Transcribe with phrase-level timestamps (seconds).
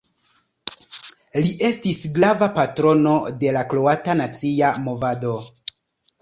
[1.43, 3.13] Li estis grava patrono
[3.45, 5.37] de la kroata nacia movado.